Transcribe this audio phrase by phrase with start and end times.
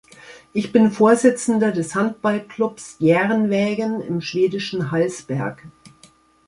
[0.51, 5.67] Ich bin Vorsitzender des Handballclubs Järnvägen im schwedischen Hallsberg.